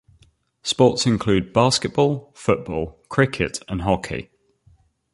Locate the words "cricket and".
3.07-3.83